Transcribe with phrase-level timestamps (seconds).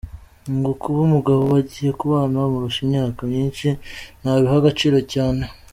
[0.57, 3.67] Ngo kuba umugabo bagiye kubana amurusha imyaka myinshi
[4.21, 5.43] ntabiha agaciro cyane.